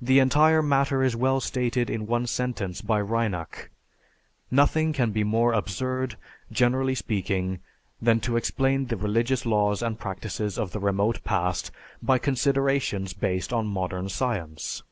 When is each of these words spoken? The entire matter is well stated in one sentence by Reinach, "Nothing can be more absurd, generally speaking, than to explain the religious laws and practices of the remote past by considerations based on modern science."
The 0.00 0.20
entire 0.20 0.62
matter 0.62 1.02
is 1.02 1.16
well 1.16 1.40
stated 1.40 1.90
in 1.90 2.06
one 2.06 2.28
sentence 2.28 2.80
by 2.80 3.00
Reinach, 3.00 3.68
"Nothing 4.48 4.92
can 4.92 5.10
be 5.10 5.24
more 5.24 5.52
absurd, 5.52 6.16
generally 6.52 6.94
speaking, 6.94 7.58
than 8.00 8.20
to 8.20 8.36
explain 8.36 8.86
the 8.86 8.96
religious 8.96 9.44
laws 9.44 9.82
and 9.82 9.98
practices 9.98 10.56
of 10.56 10.70
the 10.70 10.78
remote 10.78 11.24
past 11.24 11.72
by 12.00 12.16
considerations 12.16 13.12
based 13.12 13.52
on 13.52 13.66
modern 13.66 14.08
science." 14.08 14.84